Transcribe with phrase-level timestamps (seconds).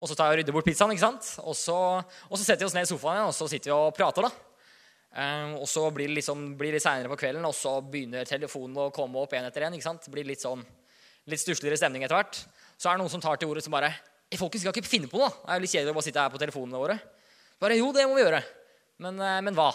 [0.00, 1.26] Og så tar jeg og rydder bort pizzaen, ikke sant?
[1.44, 3.76] Og så, og så setter vi oss ned i sofaen igjen og så sitter vi
[3.76, 4.24] og prater.
[4.24, 4.30] da.
[5.10, 8.90] Eh, og så blir det liksom, blir seinere på kvelden, og så begynner telefonen å
[8.94, 10.06] komme opp en etter sant?
[10.06, 10.62] Det blir litt sånn,
[11.28, 12.40] litt stussligere stemning etter hvert.
[12.80, 13.92] Så er det noen som tar til ordet som bare
[14.38, 15.26] Folkens skal ikke finne på noe.
[15.26, 16.94] Det er jo litt kjedelig å bare sitte her på telefonene våre.
[17.58, 18.38] Bare jo, det må vi gjøre.
[19.02, 19.72] Men, eh, men hva?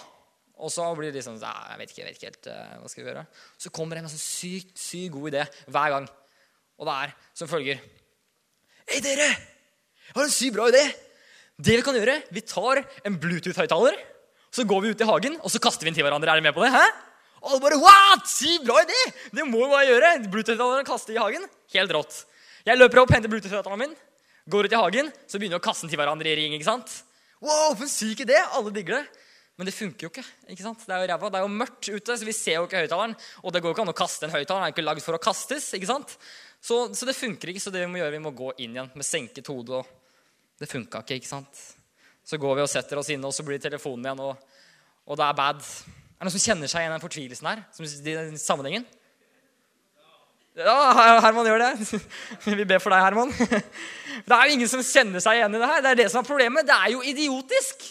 [0.55, 3.03] Og så blir det liksom Jeg vet ikke, jeg vet ikke helt uh, hva skal
[3.03, 3.25] vi gjøre.
[3.59, 6.07] Så kommer det en sånn sykt, sykt god idé hver gang.
[6.79, 7.83] Og det er som følger
[8.85, 9.54] Hei, dere!
[10.09, 10.83] Jeg har en sykt bra idé.
[11.55, 13.97] Det vi kan gjøre, vi tar en Bluetooth-høyttaler,
[14.55, 16.31] så går vi ut i hagen og så kaster vi den til hverandre.
[16.31, 16.71] Er dere med på det?
[16.75, 16.83] Hæ?
[17.41, 18.29] Og alle bare What?
[18.31, 19.01] Sykt bra idé!
[19.35, 20.11] Det må vi bare gjøre.
[20.31, 21.45] Bluetooth-høyttaleren kaster i hagen.
[21.75, 22.21] Helt rått.
[22.65, 23.97] Jeg løper opp, henter Bluetooth-høyttaleren min,
[24.49, 26.55] går ut i hagen, så begynner vi å kaste den til hverandre i ring.
[26.57, 26.95] ikke sant?
[27.43, 28.39] Wow, for en syk idé!
[28.57, 29.25] Alle digger det.
[29.55, 30.23] Men det funker jo ikke.
[30.51, 30.81] ikke sant?
[30.83, 31.29] Det er jo ræva.
[31.31, 33.13] Det er jo mørkt ute, så vi ser jo ikke høyttaleren.
[33.43, 34.59] Og det går jo ikke an å kaste en høyttaler.
[34.59, 35.69] Den er jo ikke lagd for å kastes.
[35.77, 36.15] ikke sant?
[36.59, 37.63] Så, så, det funker ikke.
[37.63, 39.79] Så det vi må gjøre, vi må gå inn igjen med senket hode.
[39.79, 40.04] og
[40.59, 41.63] Det funka ikke, ikke sant?
[42.25, 44.61] Så går vi og setter oss inne, og så blir telefonen igjen, og,
[45.05, 45.59] og det er bad.
[45.61, 47.65] Er det noen som kjenner seg igjen i den fortvilelsen her?
[47.75, 48.87] Som, i sammenhengen?
[50.55, 51.99] Ja, Herman gjør det.
[52.59, 53.33] Vi ber for deg, Herman.
[54.25, 55.81] Det er jo ingen som kjenner seg igjen i det her.
[55.83, 56.65] Det er det som er problemet.
[56.65, 57.83] Det er jo idiotisk.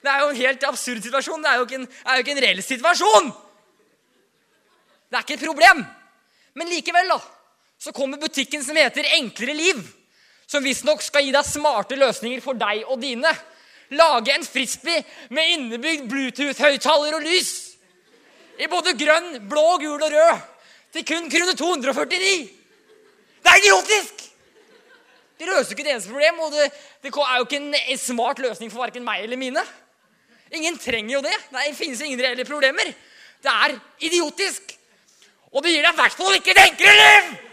[0.00, 1.44] Det er jo en helt absurd situasjon.
[1.44, 3.28] Det er jo ikke en, jo ikke en reell situasjon.
[5.08, 5.84] Det er ikke et problem.
[6.56, 7.20] Men likevel, da,
[7.78, 9.84] så kommer butikken som heter Enklere liv.
[10.48, 13.32] Som visstnok skal gi deg smarte løsninger for deg og dine.
[13.96, 17.50] Lage en frisbee med innebygd Bluetooth-høyttaler og lys.
[18.58, 20.46] I både grønn, blå, gul og rød.
[20.92, 22.32] Til kun krone 249.
[23.44, 24.24] Det er idiotisk!
[25.38, 26.64] Det løser ikke det eneste problem, og det,
[27.04, 29.62] det er jo ikke en smart løsning for verken meg eller mine.
[30.50, 31.34] Ingen trenger jo det.
[31.52, 32.90] Det finnes ingen reelle problemer.
[33.44, 33.76] Det er
[34.08, 34.74] idiotisk.
[35.52, 37.47] Og det gir deg i hvert fall ikke et enklere liv!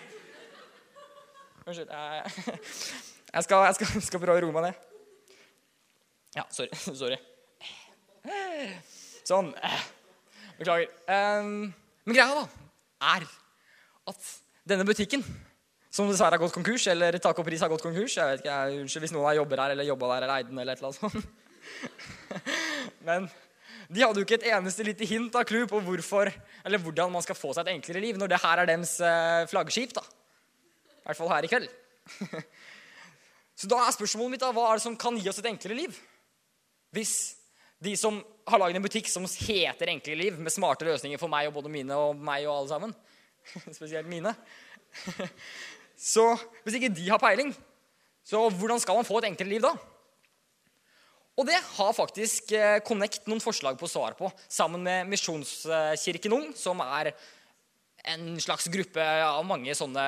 [1.66, 1.90] Unnskyld.
[3.36, 4.84] Jeg skal, jeg skal, skal prøve å roe meg ned.
[6.38, 6.70] Ja, sorry.
[7.02, 7.18] sorry.
[9.26, 9.50] Sånn.
[10.60, 10.92] Beklager.
[11.10, 12.46] Men greia da,
[13.16, 13.26] er
[14.12, 14.30] at
[14.70, 15.26] denne butikken,
[15.90, 18.56] som dessverre har gått konkurs, eller Tak og Pris har gått konkurs Jeg vet ikke,
[18.56, 20.90] jeg, Unnskyld hvis noen jobber her eller jobba der eller eide den, eller et eller
[20.92, 21.26] annet sånt.
[23.08, 23.30] Men
[23.88, 26.30] de hadde jo ikke et eneste lite hint av clou på hvorfor,
[26.66, 29.46] eller hvordan man skal få seg et enklere liv, når det her er deres eh,
[29.50, 29.96] flaggskip.
[29.98, 30.04] da.
[31.06, 31.70] I hvert fall her i kveld.
[33.60, 35.78] Så da er spørsmålet mitt da, hva er det som kan gi oss et enklere
[35.78, 36.00] liv?
[36.96, 37.14] Hvis
[37.86, 38.18] de som
[38.50, 41.72] har laget en butikk som heter Enkle liv, med smarte løsninger for meg og både
[41.72, 42.96] mine og meg og alle sammen
[43.78, 44.34] Spesielt mine.
[46.12, 46.26] Så
[46.64, 47.54] hvis ikke de har peiling,
[48.26, 49.70] så hvordan skal man få et enklere liv da?
[51.38, 56.36] Og det har faktisk eh, Connect noen forslag på å svare på, sammen med Misjonskirken
[56.36, 57.14] Ung, som er
[58.06, 60.04] en slags gruppe av mange sånne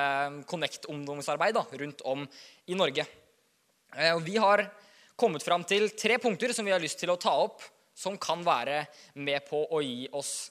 [0.48, 2.26] Connect-ungdomsarbeid rundt om
[2.66, 3.06] i Norge.
[3.96, 4.64] Eh, vi har
[5.18, 7.64] kommet fram til tre punkter som vi har lyst til å ta opp,
[7.98, 8.84] som kan være
[9.18, 10.50] med på å gi oss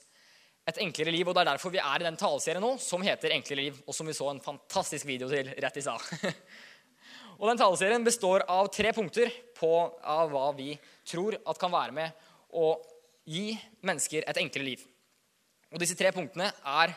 [0.68, 1.28] et enklere liv.
[1.28, 3.94] og Det er derfor vi er i den taleserien nå, som heter 'Enklere liv', og
[3.94, 6.00] som vi så en fantastisk video til rett i stad.
[7.38, 9.70] Og den taleserien består av tre punkter på
[10.02, 10.72] av hva vi
[11.06, 12.10] tror at kan være med
[12.50, 12.74] å
[13.24, 14.82] gi mennesker et enklere liv.
[15.70, 16.96] Og disse tre punktene er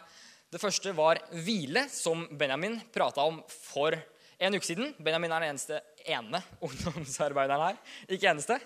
[0.51, 4.89] Det første var hvile, som Benjamin prata om for en uke siden.
[4.99, 7.77] Benjamin er den eneste ene ungdomsarbeideren her.
[8.11, 8.57] Ikke eneste.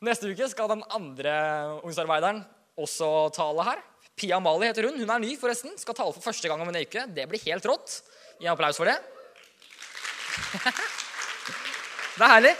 [0.00, 1.34] Neste uke skal den andre
[1.82, 2.40] ungdomsarbeideren
[2.80, 3.82] også tale her.
[4.16, 4.96] Pia Mali heter hun.
[5.02, 5.74] Hun er ny, forresten.
[5.76, 7.02] Skal tale for første gang om en uke.
[7.12, 7.98] Det blir helt rått.
[8.38, 8.96] Gi en applaus for det.
[12.18, 12.54] Det er herlig.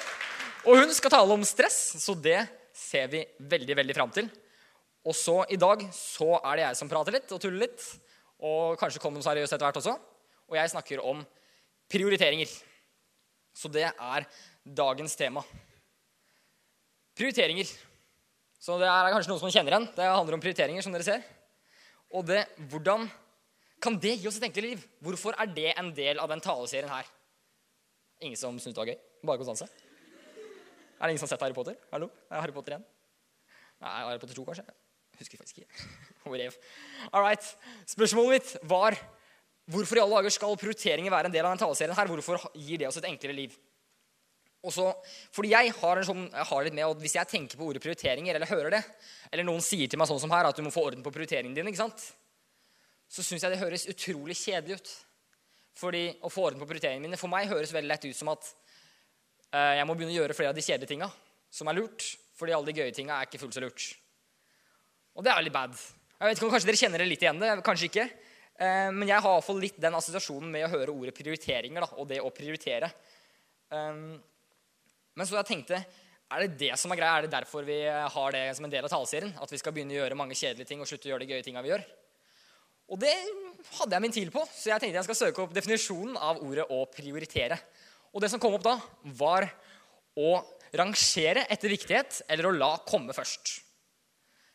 [0.68, 2.42] Og hun skal tale om stress, så det
[2.76, 4.28] ser vi veldig veldig fram til.
[5.08, 7.88] Og så i dag så er det jeg som prater litt og tuller litt.
[8.38, 9.94] Og kanskje kommer noe seriøst etter hvert også.
[10.48, 11.24] Og jeg snakker om
[11.90, 12.50] prioriteringer.
[13.56, 14.26] Så det er
[14.62, 15.42] dagens tema.
[17.18, 17.70] Prioriteringer.
[18.58, 19.88] Så det er kanskje noen som kjenner igjen.
[19.96, 21.26] Det handler om prioriteringer, som dere ser.
[22.14, 23.08] Og det, hvordan
[23.82, 24.86] kan det gi oss et enklere liv?
[25.02, 27.10] Hvorfor er det en del av den taleserien her?
[28.22, 28.98] Ingen som syntes det var gøy?
[29.26, 29.68] Bare konstanse?
[30.98, 31.78] Er det ingen som har sett Harry Potter?
[31.92, 32.10] Hallo?
[32.30, 32.86] Er Harry Potter 1?
[33.82, 34.66] Nei, Harry Potter 2, kanskje?
[35.14, 36.07] Jeg husker faktisk ikke.
[37.12, 37.44] All right.
[37.88, 38.96] Spørsmålet mitt var
[39.68, 42.12] hvorfor i alle dager skal prioriteringer være en del av denne taleserien her?
[42.12, 43.56] Hvorfor gir det oss et enklere liv?
[44.68, 44.88] Også,
[45.32, 48.34] fordi jeg har, sånn, jeg har litt med og Hvis jeg tenker på ordet prioriteringer,
[48.34, 48.80] eller hører det,
[49.30, 51.54] eller noen sier til meg sånn som her, at du må få orden på prioriteringene
[51.54, 52.08] dine, ikke sant?
[53.08, 54.90] så syns jeg det høres utrolig kjedelig ut.
[55.78, 58.50] Fordi å få orden på prioriteringene mine for meg høres veldig lett ut som at
[59.48, 61.08] Eh, jeg må begynne å gjøre flere av de kjedelige tinga
[61.50, 62.04] som er lurt.
[62.38, 63.86] Fordi alle de gøye tinga er ikke fullt så lurt.
[65.18, 65.78] Og det er veldig bad.
[66.18, 67.38] Jeg vet ikke om Kanskje dere kjenner det litt igjen.
[67.38, 68.08] det, Kanskje ikke.
[68.58, 72.08] Eh, men jeg har iallfall litt den assosiasjonen med å høre ordet prioriteringer da, og
[72.10, 72.90] det å prioritere.
[73.70, 74.18] Um,
[75.14, 75.78] Men så jeg tenkte
[76.28, 77.18] er det det som er greia?
[77.18, 79.30] Er det derfor vi har det som en del av taleserien?
[79.40, 81.44] At vi skal begynne å gjøre mange kjedelige ting og slutte å gjøre de gøye
[81.46, 81.84] tinga vi gjør?
[82.88, 83.14] Og det
[83.78, 86.66] hadde jeg min tvil på, så jeg tenkte jeg skal søke opp definisjonen av ordet
[86.68, 87.58] 'å prioritere'.
[88.12, 89.48] Og det som kom opp da, var
[90.16, 93.67] å rangere etter viktighet eller å la komme først.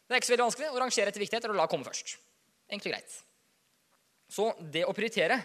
[0.03, 2.17] Det er ikke så veldig vanskelig å rangere etter viktighet eller la komme først.
[2.73, 3.15] Og greit.
[4.33, 5.37] Så det å prioritere,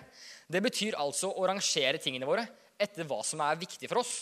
[0.49, 2.47] det betyr altså å rangere tingene våre
[2.79, 4.15] etter hva som er viktig for oss.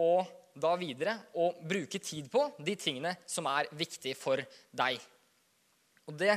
[0.00, 0.26] Og
[0.58, 4.42] da videre å bruke tid på de tingene som er viktige for
[4.72, 4.98] deg.
[6.08, 6.34] Og det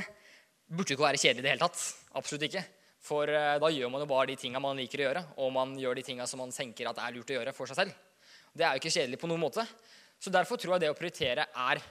[0.66, 1.82] burde ikke være kjedelig i det hele tatt.
[2.16, 2.64] Absolutt ikke.
[3.06, 5.74] For eh, da gjør man jo bare de tinga man liker å gjøre, og man
[5.78, 8.00] gjør de tinga som man tenker at er lurt å gjøre for seg selv.
[8.56, 9.66] Det er jo ikke kjedelig på noen måte.
[10.18, 11.82] Så derfor tror jeg det å prioritere er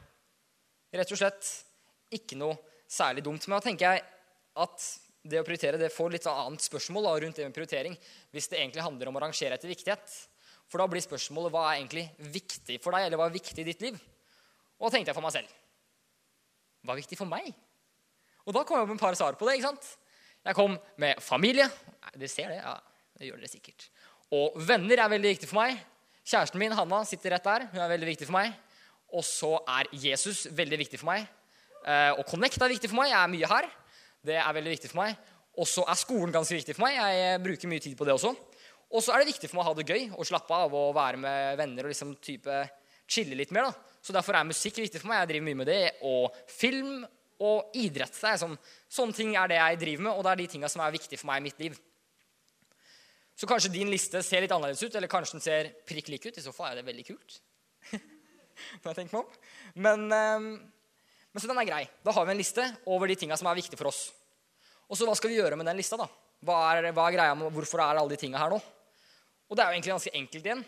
[1.00, 1.50] rett og slett
[2.15, 2.57] ikke noe
[2.88, 3.47] særlig dumt.
[3.47, 4.06] Men da tenker jeg
[4.63, 4.88] at
[5.25, 7.95] det å prioritere det får litt annet spørsmål da, rundt det med prioritering
[8.36, 10.06] hvis det egentlig handler om å rangere etter viktighet.
[10.69, 13.68] For da blir spørsmålet hva er egentlig viktig for deg, eller hva er viktig i
[13.68, 13.97] ditt liv?
[14.80, 15.62] Og da tenkte jeg for meg selv
[16.86, 17.47] hva er viktig for meg?
[18.45, 19.56] Og da kom jeg opp med et par svar på det.
[19.57, 19.88] ikke sant?
[20.45, 21.65] Jeg kom med familie.
[22.13, 22.59] Dere ser det?
[22.59, 22.75] Ja,
[23.18, 23.88] det gjør dere sikkert.
[24.38, 25.80] Og venner er veldig viktig for meg.
[26.25, 27.65] Kjæresten min Hanna sitter rett der.
[27.71, 28.53] Hun er veldig viktig for meg.
[29.13, 31.28] Og så er Jesus veldig viktig for meg.
[31.86, 33.12] Eh, og Connect er viktig for meg.
[33.12, 33.69] Jeg er mye her.
[34.25, 35.18] Det er veldig viktig for meg.
[35.56, 36.98] Og så er skolen ganske viktig for meg.
[36.98, 38.34] Jeg eh, bruker mye tid på det også.
[38.96, 40.96] Og så er det viktig for meg å ha det gøy og slappe av og
[40.96, 42.62] være med venner og liksom type
[43.07, 43.69] chille litt mer.
[43.69, 44.00] da.
[44.02, 45.24] Så derfor er musikk viktig for meg.
[45.24, 45.81] Jeg driver mye med det.
[46.06, 47.06] Og film
[47.44, 48.16] og idrett.
[48.16, 48.56] Det er sånn,
[48.92, 51.19] sånne ting er det jeg driver med, og det er de tinga som er viktige
[51.19, 51.78] for meg i mitt liv.
[53.36, 56.38] Så kanskje din liste ser litt annerledes ut, eller kanskje den ser prikk lik ut.
[56.40, 57.42] I så fall er det veldig kult.
[58.81, 59.40] Når jeg tenker meg om.
[59.88, 60.48] Men, ehm,
[61.31, 61.81] men, så den er grei.
[62.06, 64.07] Da har vi en liste over de tinga som er viktige for oss.
[64.90, 66.00] Og så hva skal vi gjøre med den lista?
[66.00, 66.07] da?
[66.46, 68.62] Hva er, hva er greia med, Hvorfor er alle de tinga her nå?
[69.50, 70.63] Og det er jo egentlig ganske enkelt igjen.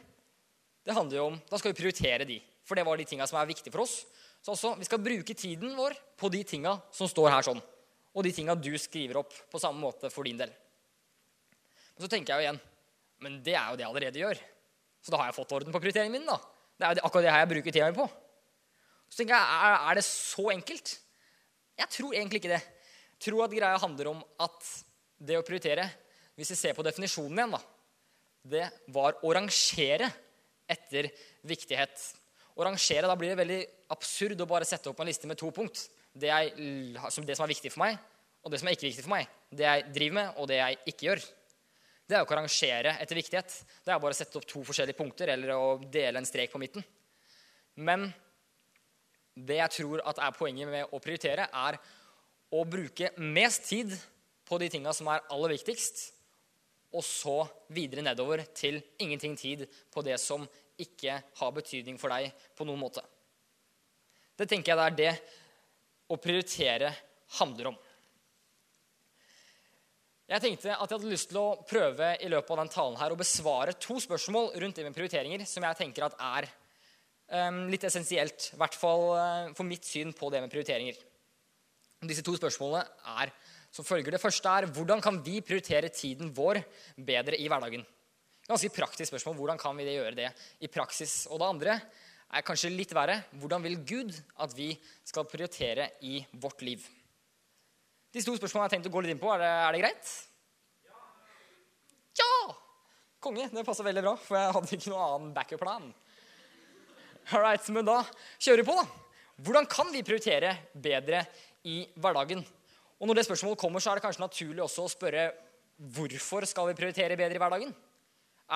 [0.88, 2.42] Det handler jo om, Da skal vi prioritere de.
[2.68, 4.01] For det var de tinga som er viktige for oss.
[4.44, 7.62] Så også, vi skal bruke tiden vår på de tinga som står her sånn.
[8.18, 10.51] Og de tinga du skriver opp på samme måte for din del.
[11.95, 12.60] Men så tenker jeg jo igjen
[13.24, 14.42] Men det er jo det jeg allerede gjør.
[15.01, 16.28] Så da har jeg fått orden på prioriteringen min.
[16.28, 16.38] da.
[16.77, 18.07] Det er akkurat det her jeg bruker tida mi på.
[19.09, 20.94] Så tenker jeg, er det så enkelt?
[21.77, 22.62] Jeg tror egentlig ikke det.
[23.18, 24.69] Jeg tror at greia handler om at
[25.18, 25.88] det å prioritere,
[26.38, 27.62] hvis vi ser på definisjonen igjen, da,
[28.47, 30.09] det var å rangere
[30.69, 31.09] etter
[31.47, 32.03] viktighet.
[32.57, 33.62] Å rangere, Da blir det veldig
[33.94, 35.88] absurd å bare sette opp en liste med to punkt.
[36.13, 36.53] Det, jeg,
[36.97, 37.97] det som er viktig for meg,
[38.44, 39.27] og det som er ikke viktig for meg.
[39.50, 41.25] Det jeg driver med, og det jeg ikke gjør
[42.07, 43.54] det er jo ikke å rangere etter viktighet.
[43.83, 46.62] Det er bare å sette opp to forskjellige punkter eller å dele en strek på
[46.62, 46.86] midten.
[47.83, 48.07] Men
[49.36, 51.77] det jeg tror er poenget med å prioritere, er
[52.56, 53.92] å bruke mest tid
[54.48, 56.13] på de tinga som er aller viktigst,
[56.95, 57.42] og så
[57.75, 60.48] videre nedover til ingenting tid på det som
[60.80, 63.03] ikke har betydning for deg på noen måte.
[64.38, 66.94] Det tenker jeg det er det å prioritere
[67.42, 67.77] handler om.
[70.27, 73.13] Jeg tenkte at jeg hadde lyst til å prøve i løpet av den talen her
[73.13, 76.47] å besvare to spørsmål rundt det med prioriteringer som jeg tenker at er
[77.31, 78.50] um, litt essensielt.
[78.51, 81.00] I hvert fall uh, for mitt syn på det med prioriteringer.
[82.12, 82.83] Disse to spørsmålene
[83.21, 83.31] er
[83.71, 84.12] som følger.
[84.18, 86.59] Det første er hvordan kan vi prioritere tiden vår
[87.07, 87.88] bedre i hverdagen?
[88.51, 89.39] Ganske praktisk spørsmål.
[89.39, 90.29] Hvordan kan vi gjøre det
[90.59, 91.21] i praksis?
[91.31, 91.79] Og det andre
[92.27, 93.22] er kanskje litt verre.
[93.39, 94.12] Hvordan vil Gud
[94.43, 94.74] at vi
[95.07, 96.84] skal prioritere i vårt liv?
[98.17, 99.29] Disse to spørsmålene har jeg tenkt å gå litt inn på.
[99.29, 100.12] Er det, er det greit?
[102.17, 102.29] Ja!
[103.21, 103.45] Konge.
[103.51, 105.91] Det passer veldig bra, for jeg hadde ikke noen annen backup-plan.
[107.38, 108.00] Alright, Men da
[108.39, 108.86] kjører vi på, da.
[109.45, 111.19] Hvordan kan vi prioritere bedre
[111.69, 112.41] i hverdagen?
[112.97, 115.27] Og Når det spørsmålet kommer, så er det kanskje naturlig også å spørre
[115.93, 117.75] hvorfor skal vi prioritere bedre i hverdagen?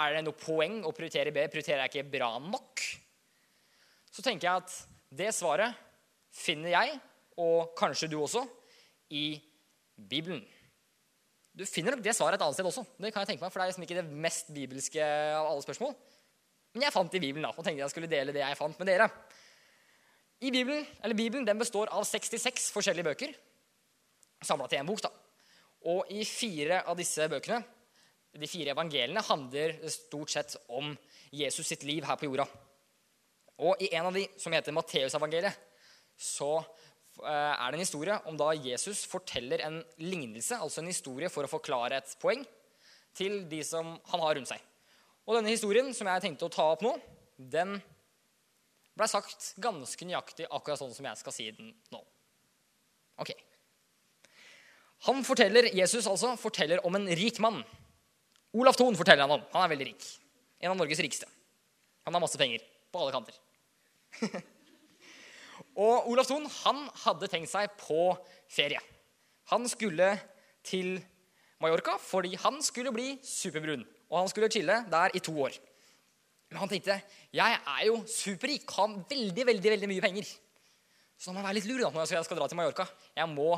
[0.01, 1.53] Er det noe poeng å prioritere bedre?
[1.53, 2.81] Prioriterer jeg ikke bra nok?
[4.09, 4.73] Så tenker jeg at
[5.21, 5.77] det svaret
[6.33, 6.97] finner jeg,
[7.37, 8.47] og kanskje du også,
[9.11, 9.35] i
[10.09, 10.41] Bibelen.
[11.51, 12.85] Du finner nok det svaret et annet sted også.
[12.95, 15.65] Det kan jeg tenke meg, for det er liksom ikke det mest bibelske av alle
[15.65, 15.95] spørsmål.
[16.71, 18.79] Men jeg fant det i Bibelen da, og tenkte jeg skulle dele det jeg fant
[18.79, 19.09] med dere.
[20.41, 23.35] I Bibelen, eller Bibelen den består av 66 forskjellige bøker,
[24.41, 25.03] samla til én bok.
[25.03, 25.11] da.
[25.91, 27.59] Og i fire av disse bøkene,
[28.31, 30.93] de fire evangeliene, handler stort sett om
[31.35, 32.47] Jesus sitt liv her på jorda.
[33.61, 35.57] Og i en av de, som heter Matteusevangeliet,
[36.17, 36.61] så
[37.27, 41.51] er det en historie om da Jesus forteller en lignelse, altså en historie for å
[41.51, 42.43] forklare et poeng,
[43.17, 44.61] til de som han har rundt seg.
[45.27, 46.95] Og denne historien som jeg tenkte å ta opp nå,
[47.37, 47.77] den
[48.97, 52.01] ble sagt ganske nøyaktig akkurat sånn som jeg skal si den nå.
[53.21, 53.33] Ok.
[55.07, 57.61] Han forteller, Jesus altså forteller om en rik mann.
[58.53, 59.45] Olav Thon forteller han om.
[59.53, 60.07] Han er veldig rik.
[60.61, 61.29] En av Norges rikeste.
[62.05, 63.37] Han har masse penger på alle kanter.
[65.79, 68.11] og Olav Thon han hadde tenkt seg på
[68.51, 68.81] ferie.
[69.51, 70.13] Han skulle
[70.67, 70.97] til
[71.61, 73.83] Mallorca fordi han skulle bli superbrun.
[74.11, 75.55] Og han skulle chille der i to år.
[76.51, 76.97] Men han tenkte
[77.31, 80.31] jeg er jo superrik, har veldig veldig, veldig mye penger.
[81.15, 82.87] Så da må jeg være litt lur når jeg skal dra til Mallorca.
[83.15, 83.53] Jeg må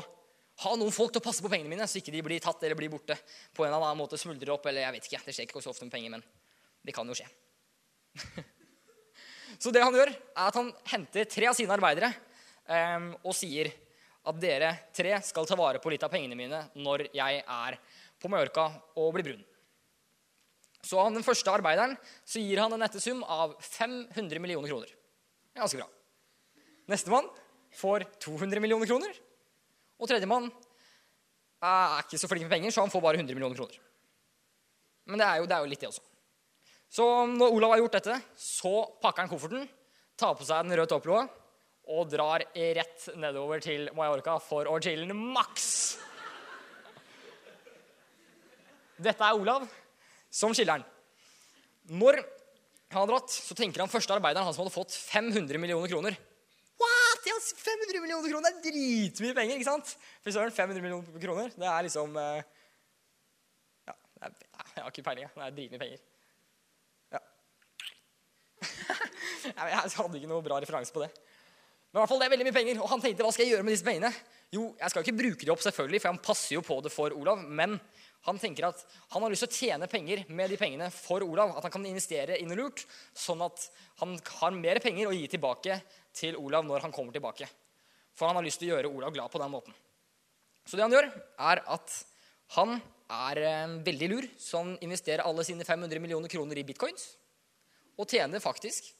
[0.62, 2.78] ha noen folk til å passe på pengene mine, så ikke de blir tatt eller
[2.78, 3.16] blir borte.
[3.52, 5.70] på en eller annen måte smuldrer opp, eller jeg vet ikke, Det skjer ikke så
[5.70, 6.22] ofte med penger, men
[6.84, 7.26] det kan jo skje.
[9.64, 12.10] så det han gjør, er at han henter tre av sine arbeidere
[12.68, 13.70] um, og sier
[14.28, 17.78] at dere tre skal ta vare på litt av pengene mine når jeg er
[18.20, 18.66] på Mallorca
[19.00, 19.42] og blir brun.
[20.84, 21.96] Så han den første arbeideren
[22.28, 24.92] så gir han en nettesum av 500 millioner kroner.
[25.56, 25.88] Er ganske bra.
[26.92, 27.32] Nestemann
[27.80, 29.16] får 200 millioner kroner.
[29.96, 30.50] Og tredjemann
[31.64, 33.80] er ikke så flink med penger, så han får bare 100 millioner kroner.
[35.08, 36.04] Men det er jo, det er jo litt, det også.
[36.94, 39.64] Så når Olav har gjort dette, så pakker han kofferten,
[40.14, 41.24] tar på seg den røde topploa
[41.90, 45.66] og drar rett nedover til Mallorca for å chille'n maks.
[48.94, 49.66] Dette er Olav
[50.30, 50.86] som chiller'n.
[51.98, 52.20] Når
[52.94, 56.14] han har dratt, så tenker han første arbeideren, han som hadde fått 500 millioner kroner
[56.78, 57.26] What?!
[57.26, 58.54] 500 millioner kroner!
[58.54, 59.58] Det er dritmye penger!
[59.58, 59.94] ikke sant?
[60.22, 62.32] Fy søren, 500 millioner kroner, det er liksom Ja,
[63.90, 63.94] Ja,
[64.30, 64.42] er,
[64.76, 65.30] jeg har ikke peiling.
[65.34, 66.04] Det er dritmye penger.
[69.44, 71.10] Jeg hadde ikke noe bra referanse på det.
[71.94, 73.54] Men i hvert fall, det er veldig mye penger, og han tenkte hva skal jeg
[73.54, 74.10] gjøre med disse pengene?
[74.54, 76.90] Jo, jeg skal jo ikke bruke de opp, selvfølgelig, for han passer jo på det
[76.90, 77.44] for Olav.
[77.46, 77.76] Men
[78.26, 78.80] han tenker at
[79.12, 81.52] han har lyst til å tjene penger med de pengene for Olav.
[81.54, 82.82] At han kan investere inn noe lurt,
[83.14, 83.68] sånn at
[84.00, 85.78] han har mer penger å gi tilbake
[86.16, 87.46] til Olav når han kommer tilbake.
[88.14, 89.76] For han har lyst til å gjøre Olav glad på den måten.
[90.64, 91.10] Så det han gjør,
[91.52, 91.98] er at
[92.56, 92.78] han
[93.12, 97.12] er eh, veldig lur, han investerer alle sine 500 millioner kroner i bitcoins.
[98.00, 98.90] Og tjener faktisk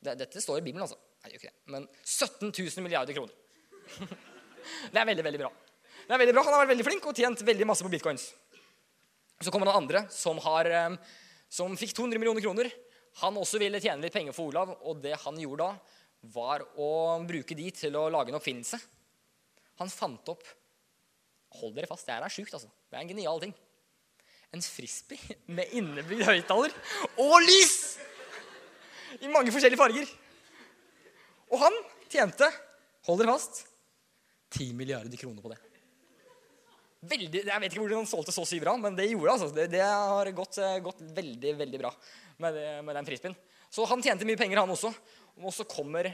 [0.00, 0.96] Dette står i Bibelen, altså.
[1.20, 1.72] Nei, gjør ikke det.
[1.74, 3.34] Men 17 000 milliarder kroner.
[4.94, 5.50] det er veldig, veldig bra.
[6.06, 6.44] Det er veldig bra.
[6.46, 8.30] Han har vært veldig flink og tjent veldig masse på bitcoins.
[9.44, 10.96] Så kommer det andre som, har, eh,
[11.52, 12.72] som fikk 200 millioner kroner.
[13.20, 15.98] Han også ville tjene litt penger for Olav, og det han gjorde da,
[16.32, 16.90] var å
[17.28, 18.80] bruke de til å lage en oppfinnelse.
[19.80, 20.48] Han fant opp
[21.58, 22.68] Hold dere fast, det her er sjukt, altså.
[22.86, 23.50] Det er en genial ting.
[24.50, 26.74] En frisbee med innebygd høyttaler
[27.22, 27.78] og lys!
[29.20, 30.10] I mange forskjellige farger.
[31.50, 31.76] Og han
[32.10, 32.46] tjente,
[33.06, 33.64] hold dere fast,
[34.54, 35.58] 10 milliarder kroner på det.
[37.10, 39.48] Veldig, jeg vet ikke hvordan han solgte så sykt bra, men det gjorde altså.
[39.56, 39.70] det.
[39.72, 41.92] Det, har gått, eh, gått, veldig veldig bra
[42.44, 43.36] med, med den frisbeen.
[43.72, 44.90] Så han tjente mye penger, han også.
[45.40, 46.10] Og så kommer,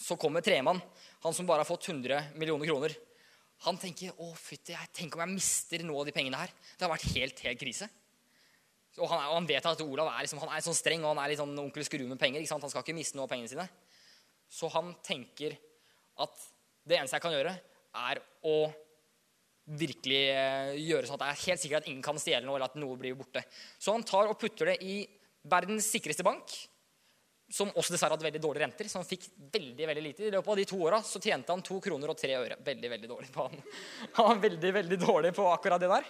[0.00, 0.80] så kommer tremann,
[1.26, 2.94] han som bare har fått 100 millioner kroner.
[3.64, 6.52] Han tenker å fytti, tenk om jeg mister noe av de pengene her.
[6.74, 7.88] Det har vært helt, helt krise.
[9.00, 11.22] Og han, og han vet at Olav er, liksom, han er sånn streng og han
[11.24, 12.44] er litt sånn onkel Skrue med penger.
[12.52, 13.66] Han skal ikke miste noe av pengene sine.
[14.52, 15.56] Så han tenker
[16.22, 16.44] at
[16.84, 17.54] det eneste jeg kan gjøre,
[18.04, 18.56] er å
[19.64, 22.68] virkelig eh, gjøre sånn at det er helt sikkert at ingen kan stjele noe, eller
[22.68, 23.42] at noe blir borte.
[23.80, 24.98] Så han tar og putter det i
[25.48, 26.52] verdens sikreste bank,
[27.54, 28.88] som også dessverre hadde veldig dårlige renter.
[28.90, 30.26] Så han fikk veldig veldig lite.
[30.26, 32.58] I løpet av de to åra så tjente han to kroner og tre øre.
[32.66, 33.60] Veldig, veldig dårlig på han.
[34.18, 36.08] Han var veldig, veldig dårlig på akkurat det der.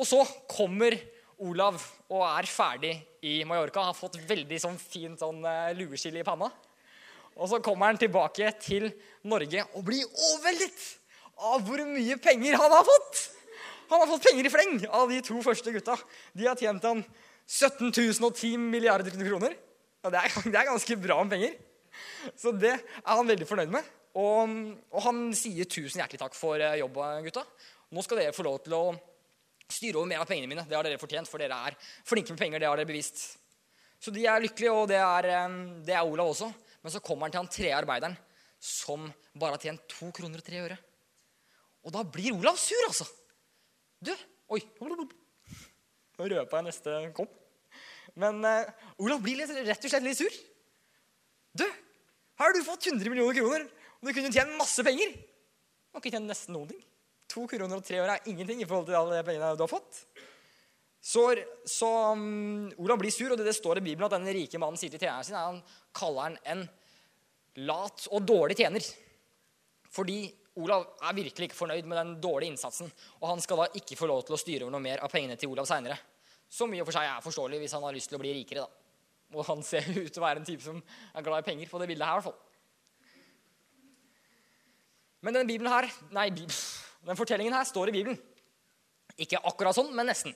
[0.00, 0.96] Og så kommer
[1.44, 1.76] Olav
[2.08, 2.94] og er ferdig
[3.28, 3.84] i Mallorca.
[3.90, 6.48] Har fått veldig sånn fint sånn uh, lueskille i panna.
[7.36, 8.88] Og så kommer han tilbake til
[9.28, 10.86] Norge og blir overveldet
[11.50, 13.26] av hvor mye penger han har fått.
[13.92, 15.96] Han har fått penger i fleng av de to første gutta.
[16.32, 17.04] De har tjent han
[17.50, 19.56] 17 010 milliarder kroner.
[20.04, 21.56] Ja, det, er, det, er, ganske bra med penger.
[22.38, 23.88] Så det er han veldig fornøyd med.
[24.20, 24.54] Og,
[24.90, 27.44] og han sier tusen hjertelig takk for jobba, jobben, gutta.
[27.90, 28.84] Nå skal dere få lov til å
[29.70, 30.64] styre over mer av pengene mine.
[30.66, 31.76] Det har dere fortjent, for dere er
[32.06, 32.62] flinke med penger.
[32.62, 33.22] Det har dere bevist.
[34.00, 36.50] Så de er lykkelige, og det er, eh, det er Olav også.
[36.80, 38.16] Men så kommer han til han tredje arbeideren,
[38.58, 40.78] som bare har tjent to kroner og tre øre.
[41.84, 43.06] Og da blir Olav sur, altså.
[44.00, 44.14] Du,
[44.48, 47.39] oi Nå røpa jeg neste kopp.
[48.18, 48.70] Men uh,
[49.02, 50.38] Olav blir litt, rett og slett litt sur.
[51.54, 53.66] Du, her har du fått 100 millioner kroner,
[54.00, 55.12] og du kunne tjent masse penger.
[55.14, 56.82] Du har ikke tjent nesten noen ting.
[57.30, 59.70] To kroner og tre år er ingenting i forhold til alle de pengene du har
[59.70, 60.02] fått.
[61.00, 61.22] Så,
[61.64, 64.80] så um, Olav blir sur, og det, det står i Bibelen at den rike mannen
[64.80, 65.62] sier til tjeneren sin, han
[65.96, 66.66] kaller han en
[67.66, 68.84] lat og dårlig tjener.
[69.90, 70.22] Fordi
[70.60, 72.90] Olav er virkelig ikke fornøyd med den dårlige innsatsen,
[73.20, 75.38] og han skal da ikke få lov til å styre over noe mer av pengene
[75.40, 75.96] til Olav seinere.
[76.50, 78.66] Som i og for seg er forståelig hvis han har lyst til å bli rikere.
[78.66, 79.36] da.
[79.38, 81.78] Og han ser ut til å være en type som er glad i penger på
[81.78, 82.18] det bildet her.
[82.18, 82.38] i hvert fall.
[85.20, 88.18] Men denne Bibelen her, nei, den fortellingen her står i Bibelen.
[89.20, 90.34] Ikke akkurat sånn, men nesten.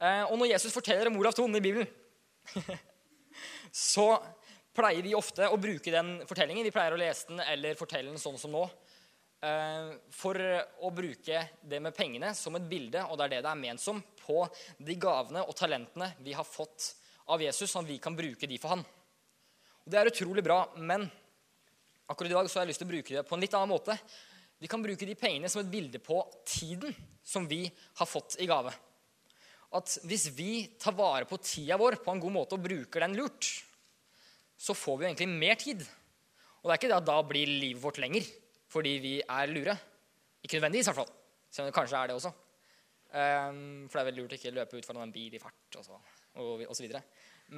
[0.00, 1.88] Eh, og når Jesus forteller om Olav Thon i Bibelen,
[3.72, 4.12] så
[4.76, 6.66] pleier vi ofte å bruke den fortellingen.
[6.68, 8.66] Vi pleier å lese den eller fortelle den sånn som nå.
[9.40, 13.52] Eh, for å bruke det med pengene som et bilde, og det er det det
[13.54, 14.42] er ment som, på
[14.76, 16.90] de gavene og talentene vi har fått
[17.32, 18.82] av Jesus, sånn at vi kan bruke de for han.
[19.80, 21.06] Og Det er utrolig bra, men
[22.10, 23.72] akkurat i dag så har jeg lyst til å bruke det på en litt annen
[23.72, 23.96] måte.
[24.60, 26.92] Vi kan bruke de pengene som et bilde på tiden
[27.24, 27.62] som vi
[27.96, 28.74] har fått i gave.
[29.72, 33.16] At hvis vi tar vare på tida vår på en god måte og bruker den
[33.16, 33.48] lurt,
[34.60, 35.80] så får vi egentlig mer tid.
[36.60, 38.28] Og det er ikke det at da blir livet vårt lenger
[38.70, 39.74] fordi vi er lure.
[40.44, 41.12] Ikke nødvendigvis, i hvert fall.
[41.50, 42.32] Selv om det kanskje er det også.
[43.10, 45.78] Um, for det er veldig lurt å ikke løpe ut foran en bil i fart
[45.80, 45.96] og så,
[46.38, 47.00] og, og så videre.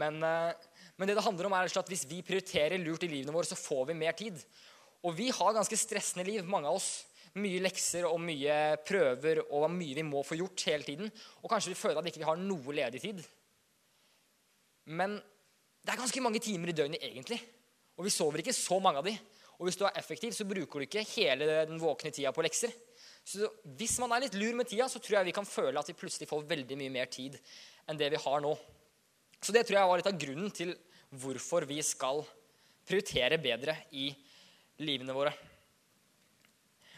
[0.01, 0.49] Men, uh,
[0.97, 3.59] men, det det handler om er at hvis vi prioriterer lurt i livene våre, så
[3.59, 4.41] får vi mer tid.
[5.05, 7.05] Og vi har ganske stressende liv, mange av oss.
[7.37, 11.13] Mye lekser og mye prøver og mye vi må få gjort hele tiden.
[11.43, 13.23] Og kanskje vi føler at vi ikke har noe ledig tid.
[14.89, 15.19] Men
[15.83, 17.41] det er ganske mange timer i døgnet egentlig.
[17.99, 19.15] Og vi sover ikke så mange av de.
[19.59, 22.73] Og hvis du er effektiv, så bruker du ikke hele den våkne tida på lekser.
[23.23, 23.47] Så
[23.79, 25.99] hvis man er litt lur med tida, så tror jeg vi kan føle at vi
[25.99, 27.39] plutselig får veldig mye mer tid
[27.87, 28.53] enn det vi har nå.
[29.43, 30.75] Så det tror jeg var litt av grunnen til
[31.23, 32.23] hvorfor vi skal
[32.87, 34.09] prioritere bedre i
[34.83, 35.33] livene våre.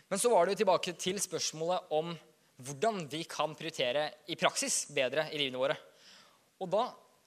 [0.08, 2.12] Men så var det jo tilbake til spørsmålet om
[2.64, 5.76] hvordan vi kan prioritere i praksis bedre i livene våre.
[6.62, 6.84] Og da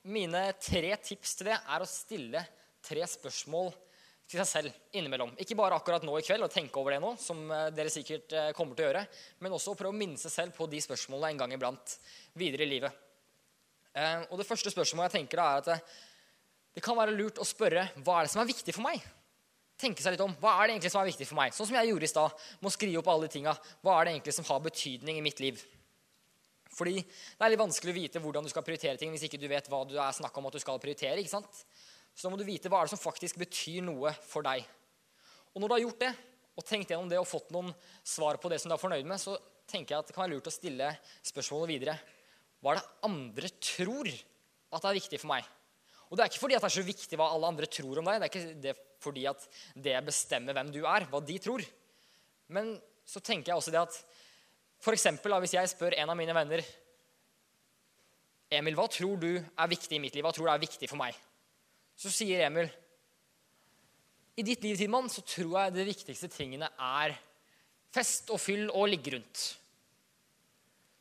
[0.07, 2.43] mine tre tips til det er å stille
[2.85, 3.73] tre spørsmål
[4.27, 5.31] til seg selv innimellom.
[5.39, 8.33] Ikke bare akkurat nå i kveld og tenke over det nå, som eh, dere sikkert
[8.35, 9.03] eh, kommer til å gjøre,
[9.43, 11.95] men også å prøve å minne seg selv på de spørsmålene en gang iblant
[12.37, 13.03] videre i livet.
[13.95, 15.77] Eh, og Det første spørsmålet jeg tenker da er at det,
[16.75, 19.05] det kan være lurt å spørre hva er det som er viktig for meg?
[19.77, 21.53] Tenke seg litt om, Hva er det egentlig som er viktig for meg?
[21.53, 22.45] Sånn som jeg gjorde i stad.
[22.65, 23.53] Må skrive opp alle de tinga.
[23.85, 25.61] Hva er det egentlig som har betydning i mitt liv?
[26.73, 29.45] Fordi det er litt vanskelig å vite hvordan du skal prioritere ting hvis ikke du
[29.49, 31.21] vet hva du er snakk om at du skal prioritere.
[31.21, 31.61] ikke sant?
[32.17, 34.65] Så da må du vite hva er det som faktisk betyr noe for deg.
[35.53, 36.13] Og når du har gjort det,
[36.57, 37.69] og tenkt gjennom det og fått noen
[38.01, 39.35] svar på det som du er fornøyd med, så
[39.69, 40.89] tenker jeg at det kan være lurt å stille
[41.27, 41.93] spørsmålet videre.
[42.63, 45.45] Hva er det andre tror at er viktig for meg?
[46.07, 48.09] Og det er ikke fordi at det er så viktig hva alle andre tror om
[48.09, 48.17] deg.
[48.17, 49.45] Det er ikke det fordi at
[49.77, 51.61] det bestemmer hvem du er, hva de tror.
[52.49, 52.73] Men
[53.05, 54.01] så tenker jeg også det at
[54.81, 56.65] for eksempel, hvis jeg spør en av mine venner
[58.57, 60.23] Emil, hva tror du er viktig i mitt liv?
[60.23, 61.17] Hva tror du er viktig for meg?
[61.97, 62.69] Så sier Emil
[64.37, 67.15] i ditt liv, Timon, så tror jeg det viktigste tingene er
[67.93, 69.45] fest og fyll og ligge rundt.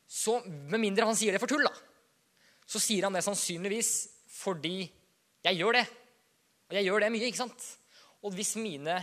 [0.09, 1.73] Så med mindre han sier det for tull, da,
[2.65, 3.91] så sier han det sannsynligvis
[4.39, 4.87] fordi
[5.45, 5.85] jeg gjør det.
[6.67, 7.67] Og jeg gjør det mye, ikke sant?
[8.25, 8.97] Og hvis, mine,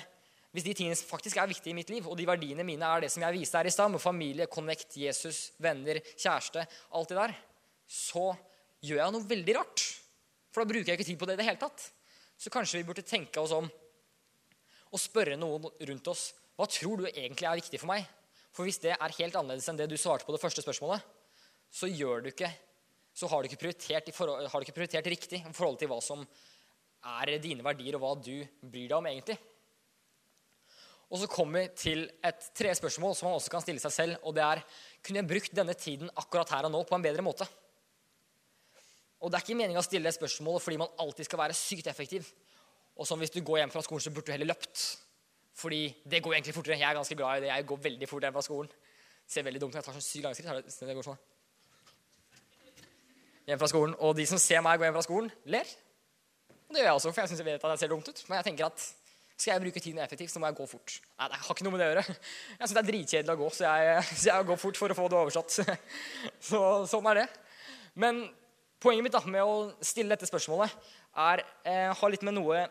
[0.53, 3.13] hvis de tingene faktisk er viktige i mitt liv, og de verdiene mine er det
[3.15, 6.67] som jeg viste her i stad, med familie, connect, Jesus, venner, kjæreste,
[6.99, 7.37] alt det der,
[7.87, 8.33] så
[8.85, 9.87] gjør jeg noe veldig rart.
[10.55, 11.89] For da bruker jeg ikke tid på det i det hele tatt.
[12.39, 13.67] Så kanskje vi burde tenke oss om
[14.95, 18.05] og spørre noen rundt oss hva tror du egentlig er viktig for meg.
[18.55, 21.03] For hvis det er helt annerledes enn det du svarte på det første spørsmålet,
[21.75, 22.53] så, gjør du ikke,
[23.11, 26.23] så har, du ikke prioritert, har du ikke prioritert riktig i forhold til hva som
[27.19, 29.37] er dine verdier, og hva du bryr deg om egentlig.
[31.11, 34.23] Og så kommer vi til et tredje spørsmål som man også kan stille seg selv.
[34.23, 34.63] og det er,
[35.03, 37.47] Kunne jeg brukt denne tiden akkurat her og nå på en bedre måte?
[39.21, 41.91] Og det er ikke meninga å stille det spørsmålet fordi man alltid skal være sykt
[41.91, 42.27] effektiv.
[42.95, 44.83] Og som hvis du går hjem fra skolen, så burde du heller løpt.
[45.55, 46.79] Fordi det går egentlig fortere.
[46.79, 47.53] Jeg er ganske glad i det.
[47.53, 48.75] Jeg går veldig fort hjem fra skolen.
[49.25, 49.79] Det ser veldig dumt ut.
[49.79, 50.83] Jeg tar sånn sykt lange skritt.
[50.89, 51.23] Det går sånn.
[53.49, 53.97] Hjem fra skolen.
[54.03, 55.73] Og de som ser meg gå hjem fra skolen, ler.
[56.65, 58.23] Og det gjør jeg også, for jeg syns jeg vet at jeg ser dumt ut.
[58.29, 58.87] Men jeg tenker at
[59.35, 60.95] skal jeg bruke tiden effektivt, så må jeg gå fort.
[61.19, 62.05] Nei, det har ikke noe med det å gjøre.
[62.07, 64.97] Jeg syns det er dritkjedelig å gå, så jeg, så jeg går fort for å
[64.99, 65.57] få det oversatt.
[66.49, 67.25] Så sånn er det.
[67.99, 68.21] Men
[68.83, 70.73] Poenget mitt da, med å stille dette spørsmålet
[71.25, 72.65] er eh, har litt med noe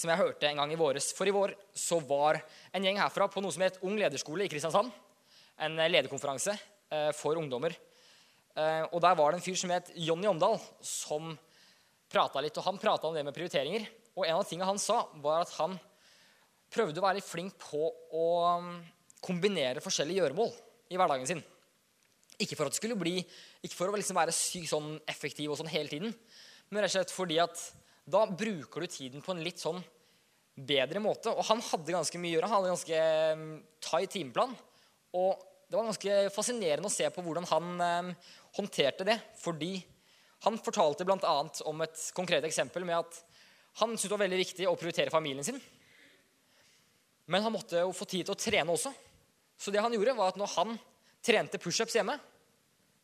[0.00, 1.10] som jeg hørte en gang i våres.
[1.16, 2.40] For i vår så var
[2.72, 4.90] en gjeng herfra på noe som het Ung lederskole i Kristiansand.
[5.60, 7.76] En eh, lederkonferanse eh, for ungdommer.
[8.56, 11.34] Eh, og Der var det en fyr som het Jonny Omdal, som
[12.10, 12.56] prata litt.
[12.58, 13.86] og Han prata om det med prioriteringer.
[14.16, 15.76] Og en av tingene han sa, var at han
[16.70, 18.26] prøvde å være litt flink på å
[18.62, 18.74] mm,
[19.22, 20.52] kombinere forskjellige gjøremål
[20.90, 21.42] i hverdagen sin.
[22.40, 23.18] Ikke for at det skulle bli,
[23.62, 26.14] ikke for å liksom være syk, sånn effektiv og sånn hele tiden,
[26.70, 27.62] men rett og slett fordi at
[28.10, 29.80] da bruker du tiden på en litt sånn
[30.54, 31.32] bedre måte.
[31.32, 32.48] Og han hadde ganske mye å gjøre.
[32.48, 33.00] Han hadde en ganske
[33.36, 33.46] um,
[33.84, 34.54] tight timeplan.
[35.16, 39.16] Og det var ganske fascinerende å se på hvordan han eh, håndterte det.
[39.38, 39.76] Fordi
[40.46, 41.34] han fortalte bl.a.
[41.70, 43.20] om et konkret eksempel med at
[43.78, 45.60] han syntes det var veldig viktig å prioritere familien sin.
[47.30, 48.90] Men han måtte jo få tid til å trene også.
[49.60, 50.74] Så det han gjorde var at når han
[51.22, 52.16] trente pushups hjemme,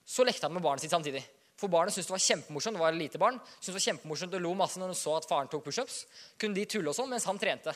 [0.07, 1.25] så lekte han med barnet sitt samtidig.
[1.57, 4.35] For barnet syntes det var kjempemorsomt det var et lite barn, syntes det var kjempemorsomt
[4.37, 6.03] og lo masse når hun så at faren tok pushups.
[6.39, 7.73] Kunne de tulle og sånn mens han trente.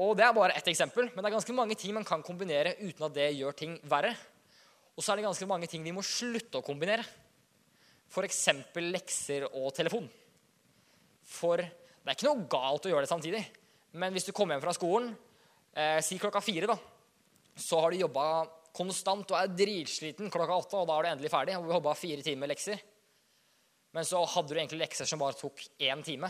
[0.00, 2.74] Og Det er bare ett eksempel, men det er ganske mange ting man kan kombinere
[2.80, 4.12] uten at det gjør ting verre.
[4.96, 7.04] Og så er det ganske mange ting vi må slutte å kombinere.
[8.12, 8.42] F.eks.
[8.80, 10.08] lekser og telefon.
[11.26, 13.42] For det er ikke noe galt å gjøre det samtidig.
[13.96, 15.10] Men hvis du kommer hjem fra skolen,
[15.74, 16.76] eh, si klokka fire, da,
[17.56, 21.32] så har du jobba konstant og er dritsliten klokka åtte, og da er du endelig
[21.32, 21.56] ferdig.
[21.56, 22.82] og vi jobba fire timer lekser.
[23.96, 26.28] Men så hadde du egentlig lekser som bare tok én time.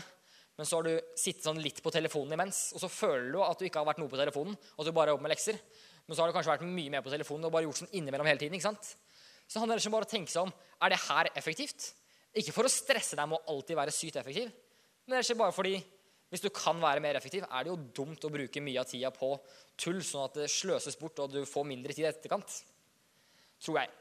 [0.57, 3.59] Men så har du sittet sånn litt på telefonen imens, og så føler du at
[3.59, 4.55] du ikke har vært noe på telefonen.
[4.55, 5.59] og at du bare jobber med lekser.
[6.07, 8.29] Men så har du kanskje vært mye mer på telefonen og bare gjort sånn innimellom
[8.29, 8.55] hele tiden.
[8.55, 8.95] ikke sant?
[9.47, 11.91] Så handler det om bare å tenke seg om er det her effektivt.
[12.37, 14.49] Ikke for å stresse deg med å alltid være sykt effektiv,
[15.05, 15.77] men det er ikke bare fordi
[16.31, 19.11] hvis du kan være mer effektiv, er det jo dumt å bruke mye av tida
[19.15, 19.29] på
[19.79, 22.57] tull, sånn at det sløses bort og du får mindre tid i etterkant.
[23.63, 23.93] Tror jeg.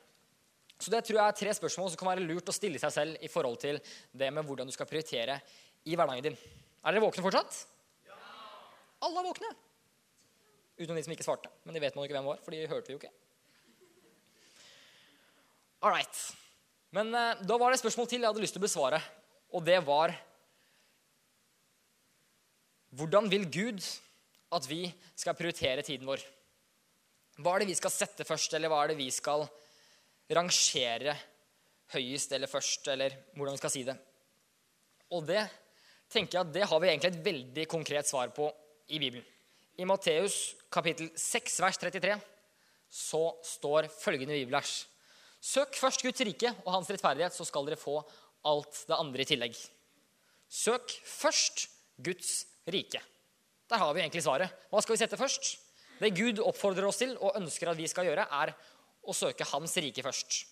[0.76, 3.22] Så det tror jeg er tre spørsmål som kan være lurt å stille seg selv
[3.24, 3.78] i forhold til
[4.12, 5.38] det med hvordan du skal prioritere
[5.86, 6.36] i hverdagen din.
[6.82, 7.62] Er dere våkne fortsatt?
[8.08, 8.18] Ja.
[9.06, 9.52] Alle er våkne.
[10.76, 11.52] Utenom de som ikke svarte.
[11.64, 13.14] Men de vet man jo ikke hvem var, for de hørte vi jo ikke.
[15.86, 16.20] All right.
[16.96, 19.00] Men eh, da var det et spørsmål til jeg hadde lyst til å besvare.
[19.56, 20.12] Og det var
[22.96, 23.84] hvordan vil Gud
[24.56, 24.86] at vi
[25.18, 26.22] skal prioritere tiden vår?
[27.42, 29.44] Hva er det vi skal sette først, eller hva er det vi skal
[30.32, 31.16] rangere
[31.92, 33.96] høyest eller først, eller hvordan vi skal si det?
[35.12, 35.42] Og det
[36.10, 38.48] tenker jeg at det har vi egentlig et veldig konkret svar på
[38.88, 39.26] i Bibelen.
[39.76, 42.16] I Matteus kapittel 6, vers 33
[42.96, 44.86] så står følgende bibelvers.
[45.42, 47.98] Søk først Guds rike og hans rettferdighet, så skal dere få
[48.46, 49.56] alt det andre i tillegg.
[50.48, 51.66] Søk først
[52.00, 53.00] Guds rike.
[53.66, 54.52] Der har vi egentlig svaret.
[54.70, 55.56] Hva skal vi sette først?
[56.00, 58.52] Det Gud oppfordrer oss til og ønsker at vi skal gjøre, er
[59.06, 60.42] å søke Hans rike først.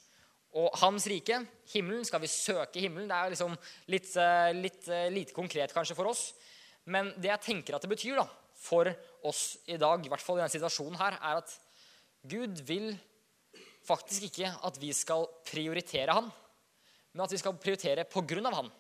[0.55, 1.40] Og Hans rike,
[1.72, 3.11] himmelen, skal vi søke himmelen.
[3.11, 3.57] Det er liksom
[3.90, 6.29] litt, eh, litt eh, lite konkret kanskje for oss.
[6.87, 8.88] Men det jeg tenker at det betyr da, for
[9.27, 11.59] oss i dag, i hvert fall i denne situasjonen her, er at
[12.24, 12.94] Gud vil
[13.85, 16.31] faktisk ikke at vi skal prioritere Han,
[17.12, 18.70] men at vi skal prioritere på grunn av Han.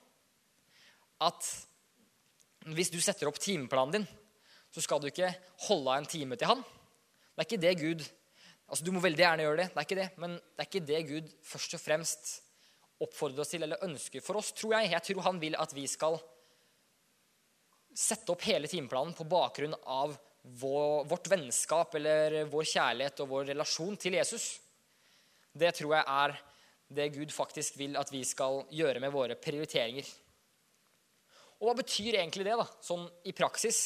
[1.26, 1.48] At
[2.72, 4.06] hvis du setter opp timeplanen din,
[4.72, 5.30] så skal du ikke
[5.68, 6.62] holde av en time til han.
[7.34, 8.04] Det er ikke det Gud
[8.64, 10.88] altså Du må veldig gjerne gjøre det, det er ikke det, men det er ikke
[10.88, 12.30] det Gud først og fremst
[13.04, 14.92] oppfordrer oss til eller ønsker for oss, tror jeg.
[14.94, 16.16] Jeg tror han vil at vi skal
[17.94, 23.48] sette opp hele timeplanen på bakgrunn av vår, vårt vennskap eller vår kjærlighet og vår
[23.52, 24.48] relasjon til Jesus.
[25.54, 26.36] Det tror jeg er
[26.94, 30.08] det Gud faktisk vil at vi skal gjøre med våre prioriteringer.
[31.64, 33.78] Og hva betyr egentlig det, da, sånn i praksis?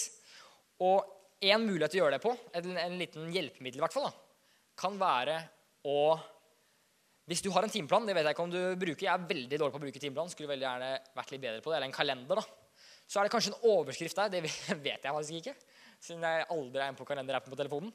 [0.82, 0.98] Og
[1.38, 4.42] én mulighet til å gjøre det på, en, en liten hjelpemiddel i hvert fall, da,
[4.78, 5.38] kan være
[5.86, 6.00] å
[7.28, 9.58] Hvis du har en timeplan, det vet jeg ikke om du bruker, jeg er veldig
[9.60, 11.94] dårlig på å bruke timeplan, skulle veldig gjerne vært litt bedre på det, eller en
[11.94, 12.80] kalender, da.
[13.04, 14.32] Så er det kanskje en overskrift der.
[14.32, 14.40] Det
[14.88, 15.54] vet jeg faktisk ikke.
[16.00, 17.92] Siden jeg aldri er inne på kalenderappen på telefonen.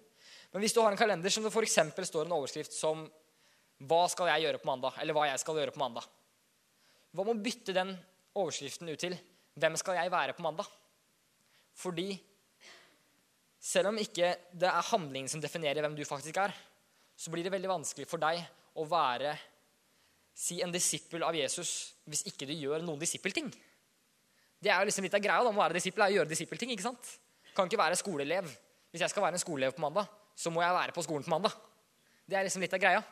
[0.54, 1.80] Men hvis du har en kalender som det f.eks.
[2.08, 3.04] står en overskrift som
[3.84, 6.06] 'Hva skal jeg gjøre på mandag?' eller 'Hva jeg skal gjøre på mandag'.
[7.14, 7.98] Hva må bytte den
[8.38, 9.18] overskriften ut til
[9.60, 10.68] hvem skal jeg være på mandag?
[11.78, 12.12] Fordi
[13.64, 16.54] selv om ikke det er handlingen som definerer hvem du faktisk er,
[17.16, 18.42] så blir det veldig vanskelig for deg
[18.76, 19.36] å være
[20.34, 23.52] si en disippel av Jesus hvis ikke du gjør noen disippelting.
[24.64, 26.72] Det er jo liksom litt av greia da, å være disippel, er å gjøre disippelting.
[26.74, 27.10] ikke sant?
[27.54, 28.48] Kan ikke være skoleelev.
[28.92, 31.34] Hvis jeg skal være en skoleelev på mandag, så må jeg være på skolen på
[31.34, 31.56] mandag.
[32.26, 33.04] Det er liksom litt av greia.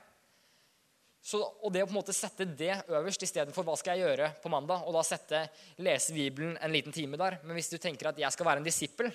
[1.21, 4.31] Så, og det å på en måte sette det øverst istedenfor hva skal jeg gjøre
[4.41, 5.43] på mandag, og da sette,
[5.86, 7.38] lese Bibelen en liten time der.
[7.45, 9.12] Men hvis du tenker at jeg skal være en disippel,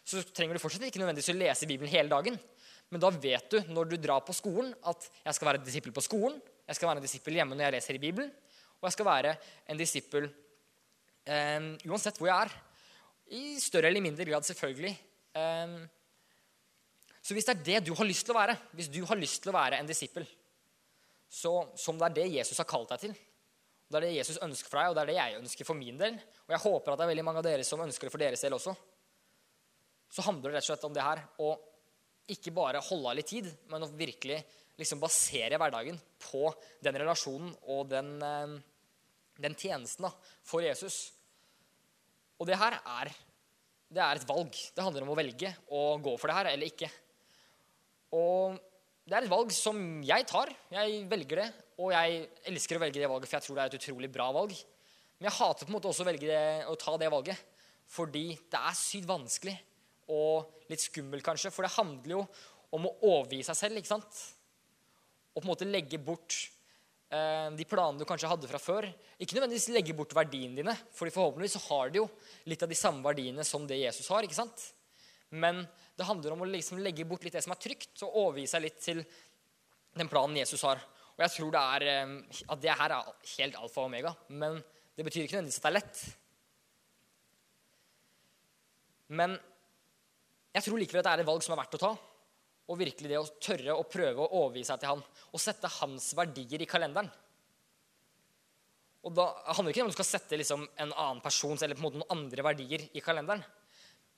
[0.00, 2.40] så trenger du fortsatt ikke nødvendigvis å lese Bibelen hele dagen.
[2.90, 5.94] Men da vet du når du drar på skolen, at jeg skal være en disippel
[5.94, 8.32] på skolen, jeg skal være en disippel hjemme når jeg leser i Bibelen,
[8.80, 9.36] og jeg skal være
[9.68, 10.26] en disippel
[11.28, 12.58] eh, uansett hvor jeg er.
[13.36, 14.96] I større eller mindre grad, selvfølgelig.
[15.36, 15.76] Eh,
[17.20, 19.44] så hvis det er det du har lyst til å være, hvis du har lyst
[19.44, 20.24] til å være en disippel,
[21.30, 23.18] så, som det er det Jesus har kalt deg til.
[23.90, 25.98] Det er det Jesus ønsker for deg, og det er det jeg ønsker for min
[25.98, 26.16] del.
[26.46, 28.42] Og jeg håper at det er veldig mange av dere som ønsker det for deres
[28.44, 28.74] del også.
[30.10, 31.50] Så handler det rett og slett om det her å
[32.30, 34.38] ikke bare holde av litt tid, men å virkelig
[34.80, 36.44] liksom basere hverdagen på
[36.82, 38.54] den relasjonen og den, eh,
[39.42, 40.12] den tjenesten da,
[40.46, 41.12] for Jesus.
[42.38, 43.10] Og det her er,
[43.90, 44.54] det er et valg.
[44.54, 46.90] Det handler om å velge å gå for det her eller ikke.
[48.16, 48.58] Og
[49.10, 50.52] det er et valg som jeg tar.
[50.70, 51.46] Jeg velger det,
[51.82, 54.28] og jeg elsker å velge det valget, for jeg tror det er et utrolig bra
[54.36, 54.54] valg.
[55.18, 57.42] Men jeg hater på en måte også å, det, å ta det valget,
[57.90, 59.56] fordi det er sykt vanskelig
[60.14, 61.50] og litt skummelt, kanskje.
[61.50, 62.22] For det handler jo
[62.78, 64.22] om å overgi seg selv, ikke sant?
[65.34, 66.38] Og på en måte legge bort
[67.10, 68.86] eh, de planene du kanskje hadde fra før.
[69.18, 72.06] Ikke nødvendigvis legge bort verdiene dine, for forhåpentligvis så har de jo
[72.46, 74.22] litt av de samme verdiene som det Jesus har.
[74.22, 74.70] ikke sant?
[75.30, 75.62] Men
[75.96, 78.64] det handler om å liksom legge bort litt det som er trygt, og overgi seg
[78.64, 79.02] litt til
[79.98, 80.82] den planen Jesus har.
[81.16, 84.14] Og jeg tror det er, eh, at det her er helt alfa og omega.
[84.28, 84.58] Men
[84.96, 86.02] det betyr ikke nødvendigvis at det er lett.
[89.10, 89.38] Men
[90.54, 91.92] jeg tror likevel at det er et valg som er verdt å ta.
[92.70, 96.12] Og virkelig det å tørre å prøve å overgi seg til han og sette hans
[96.18, 97.10] verdier i kalenderen.
[99.06, 101.78] Og da handler det ikke om at du skal sette liksom en annen persons eller
[101.78, 103.42] på en måte noen andre verdier i kalenderen.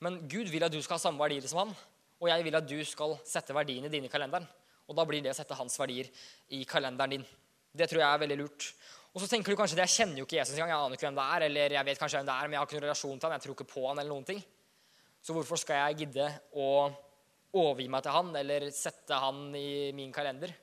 [0.02, 1.76] Men Gud vil at du skal ha samme verdier som han,
[2.22, 4.46] og jeg vil at du skal sette verdiene dine i kalenderen.
[4.90, 6.08] Og da blir det å sette hans verdier
[6.54, 7.26] i kalenderen din.
[7.72, 8.72] Det tror jeg er veldig lurt.
[9.12, 11.06] Og så tenker du kanskje det, jeg kjenner jo ikke Jesus engang, jeg aner ikke
[11.06, 12.86] hvem det er, eller jeg vet kanskje hvem det er, men jeg har ikke noen
[12.86, 14.42] relasjon til han, jeg tror ikke på han eller noen ting.
[15.22, 16.68] Så hvorfor skal jeg gidde å
[17.60, 20.54] overgi meg til han eller sette han i min kalender?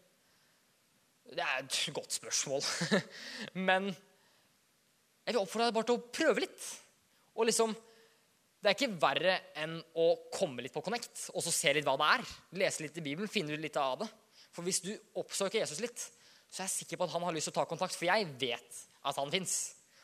[1.29, 2.65] Det er et godt spørsmål.
[3.69, 6.69] men jeg vil oppfordre deg bare til å prøve litt.
[7.37, 7.75] Og liksom,
[8.59, 11.95] Det er ikke verre enn å komme litt på Connect og så se litt hva
[11.99, 12.23] det er.
[12.59, 14.09] Lese litt i Bibelen, finne litt av det.
[14.51, 14.91] For hvis du
[15.21, 16.01] oppsøker Jesus litt,
[16.49, 17.95] så er jeg sikker på at han har lyst til å ta kontakt.
[17.95, 19.53] For jeg vet at han fins.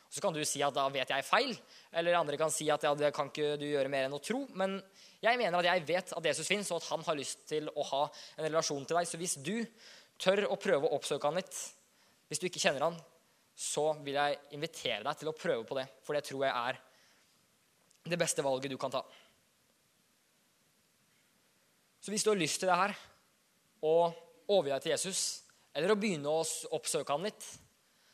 [0.08, 1.50] Så kan du si at da vet jeg feil,
[1.92, 4.44] eller andre kan si at ja, det kan ikke du gjøre mer enn å tro.
[4.56, 4.78] Men
[5.20, 7.84] jeg mener at jeg vet at Jesus fins, og at han har lyst til å
[7.90, 8.02] ha
[8.38, 9.10] en relasjon til deg.
[9.10, 9.58] Så hvis du
[10.22, 11.58] tør å prøve å oppsøke han litt,
[12.30, 12.96] hvis du ikke kjenner han,
[13.56, 15.86] så vil jeg invitere deg til å prøve på det.
[16.06, 16.80] For det tror jeg er
[18.10, 19.02] det beste valget du kan ta.
[22.00, 22.94] Så hvis du har lyst til det her,
[23.82, 23.94] å
[24.46, 25.22] overgi deg til Jesus,
[25.76, 26.44] eller å begynne å
[26.76, 27.46] oppsøke han litt,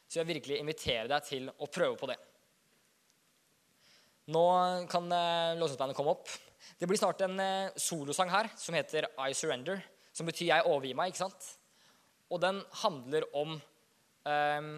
[0.08, 2.18] så vil jeg virkelig invitere deg til å prøve på det.
[4.32, 4.44] Nå
[4.90, 6.30] kan eh, komme opp.
[6.78, 10.96] Det blir snart en eh, solosang her som heter I Surrender, som betyr 'jeg overgir
[10.96, 11.12] meg'.
[11.12, 11.58] ikke sant?
[12.30, 13.60] Og den handler om
[14.24, 14.72] um,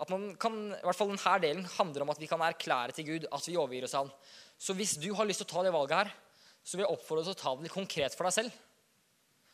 [0.00, 3.06] at man kan, i hvert fall denne delen handler om at vi kan erklære til
[3.06, 4.10] Gud at vi overgir oss han.
[4.58, 6.12] Så hvis du har lyst til å ta det valget her,
[6.66, 8.62] så vil jeg oppfordre deg til å ta det litt konkret for deg selv.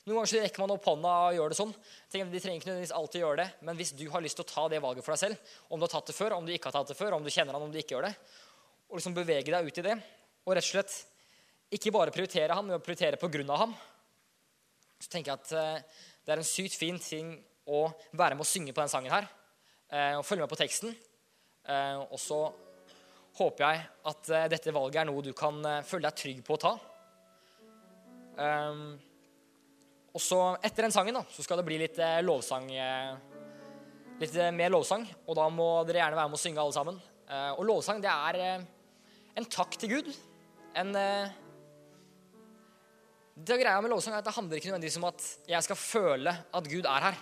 [0.02, 1.72] Noen ganger rekker man opp hånda og gjør det sånn.
[2.10, 4.64] De trenger ikke nødvendigvis alltid gjøre det, Men hvis du har lyst til å ta
[4.72, 6.78] det valget for deg selv, om du har tatt det før, om du ikke har
[6.78, 8.14] tatt det før, om du kjenner han, om du ikke gjør det,
[8.88, 9.94] og liksom bevege deg ut i det,
[10.42, 10.96] og rett og slett
[11.72, 13.76] ikke bare prioritere ham, men prioritere på grunn av ham,
[14.98, 17.32] så tenker jeg at eh, det er en sykt fin ting
[17.70, 19.30] å være med å synge på den sangen her.
[19.92, 20.92] Eh, og følge med på teksten.
[21.68, 22.42] Eh, og så
[23.38, 26.62] håper jeg at eh, dette valget er noe du kan føle deg trygg på å
[26.66, 26.74] ta.
[30.12, 32.70] Og så Etter den sangen da, så skal det bli litt lovsang.
[34.22, 37.00] Litt mer lovsang, og da må dere gjerne være med å synge alle sammen.
[37.58, 38.40] Og lovsang, det er
[39.36, 40.08] en takk til Gud.
[40.80, 40.96] En
[43.32, 46.34] det greia med lovsang er at det handler ikke nødvendigvis om at jeg skal føle
[46.52, 47.20] at Gud er her.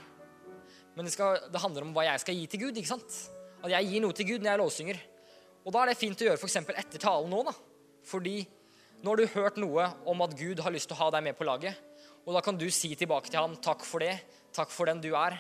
[0.96, 2.76] Men det, skal, det, handler om hva jeg skal gi til Gud.
[2.76, 3.18] ikke sant?
[3.62, 4.98] At jeg gir noe til Gud når jeg lovsynger.
[5.64, 6.56] Og da er det fint å gjøre f.eks.
[6.72, 7.42] etter talen nå.
[7.46, 7.54] da.
[8.08, 8.38] Fordi
[9.00, 11.36] nå har du hørt noe om at Gud har lyst til å ha deg med
[11.38, 11.76] på laget.
[12.26, 14.20] Og da kan du si tilbake til ham, 'Takk for det.
[14.52, 15.38] Takk for den du er.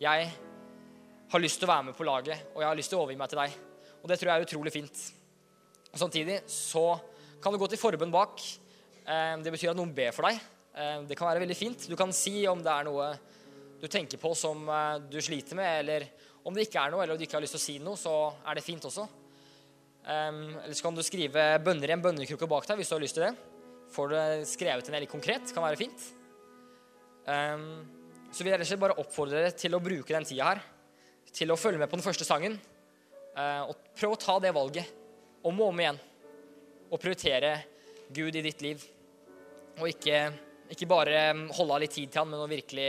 [0.00, 0.30] Jeg
[1.30, 3.18] har lyst til å være med på laget, og jeg har lyst til å overgi
[3.18, 3.56] meg til deg.'
[4.02, 4.96] Og det tror jeg er utrolig fint.
[5.92, 7.00] Og Samtidig så
[7.42, 8.40] kan du gå til forbønn bak.
[9.04, 10.40] Eh, det betyr at noen ber for deg.
[10.74, 11.88] Eh, det kan være veldig fint.
[11.88, 13.18] Du kan si om det er noe
[13.80, 16.06] du tenker på som eh, du sliter med, eller
[16.44, 17.96] om det ikke er noe, eller om du ikke har lyst til å si noe,
[17.98, 19.06] så er det fint også.
[20.08, 23.18] Eller så kan du skrive bønner i en bønnekrukke bak deg hvis du har lyst
[23.18, 23.34] til det.
[23.92, 24.16] Får du
[24.48, 26.08] skrevet ned litt konkret, kan være fint.
[28.32, 30.62] Så vil jeg rett bare oppfordre dere til å bruke den tida her
[31.34, 32.56] til å følge med på den første sangen.
[33.36, 34.88] Uh, og prøv å ta det valget
[35.46, 35.98] om og om igjen.
[36.88, 37.52] Og prioritere
[38.14, 38.84] Gud i ditt liv.
[39.78, 40.22] Og ikke,
[40.72, 41.20] ikke bare
[41.54, 42.88] holde av litt tid til han, men å virkelig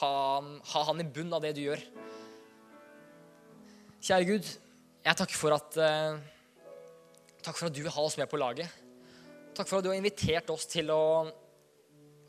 [0.00, 0.12] ha,
[0.74, 1.82] ha han i bunnen av det du gjør.
[4.02, 4.50] Kjære Gud,
[5.02, 6.20] jeg takker for at uh,
[7.42, 8.70] Takk for at du vil ha oss med på laget.
[9.50, 11.26] Takk for at du har invitert oss til å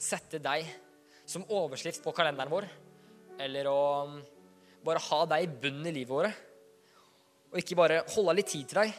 [0.01, 0.65] sette deg
[1.29, 2.65] som overskrift på kalenderen vår.
[3.45, 3.77] Eller å
[4.09, 4.15] um,
[4.81, 6.39] bare ha deg i bunnen i livet vårt.
[7.53, 8.95] Og ikke bare holde litt tid til deg.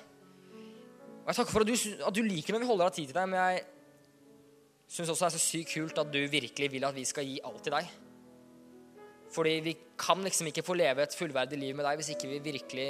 [1.25, 1.75] Og Jeg takker for at du,
[2.07, 3.67] at du liker når vi holder av tid til deg, men jeg
[4.95, 7.43] syns også det er så sykt kult at du virkelig vil at vi skal gi
[7.43, 7.91] alt til deg.
[9.35, 12.43] Fordi vi kan liksom ikke få leve et fullverdig liv med deg hvis ikke vi
[12.53, 12.89] virkelig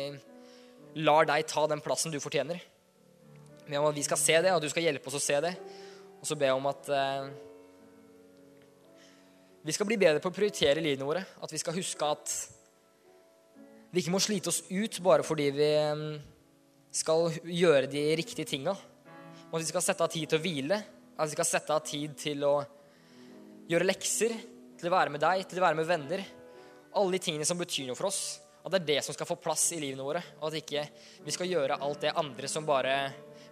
[0.95, 2.61] lar deg ta den plassen du fortjener.
[3.65, 5.55] Be om at vi skal se det, og du skal hjelpe oss å se det.
[6.21, 7.31] Og så be om at eh,
[9.65, 11.25] vi skal bli bedre på å prioritere livene våre.
[11.43, 12.35] At vi skal huske at
[13.95, 16.07] vi ikke må slite oss ut bare fordi vi eh,
[16.95, 18.75] skal gjøre de riktige tinga.
[18.75, 20.81] At vi skal sette av tid til å hvile.
[21.15, 22.57] At vi skal sette av tid til å
[23.71, 24.35] gjøre lekser
[24.79, 26.25] til å være med deg, til å være med venner.
[26.95, 29.37] alle de tingene som betyr noe for oss, at det er det som skal få
[29.37, 30.23] plass i livene våre.
[30.41, 30.87] Og at ikke
[31.27, 32.97] vi skal gjøre alt det andre som bare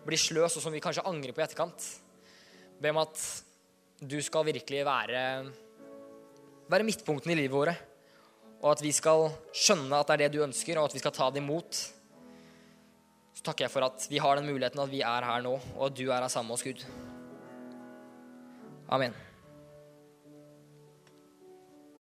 [0.07, 1.89] blir sløs, og som vi kanskje angrer på i etterkant.
[2.81, 3.21] Be om at
[4.01, 5.25] du skal virkelig være,
[6.73, 7.75] være midtpunkten i livet våre.
[8.63, 11.15] Og at vi skal skjønne at det er det du ønsker, og at vi skal
[11.15, 11.83] ta det imot.
[13.37, 15.91] Så takker jeg for at vi har den muligheten at vi er her nå, og
[15.91, 16.87] at du er her sammen med oss, Gud.
[18.93, 19.32] Amen.